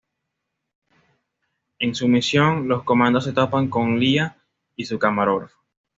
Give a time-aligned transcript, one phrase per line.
[1.77, 4.35] En su misión, los comandos se topan con Lia
[4.75, 5.59] y su camarógrafo.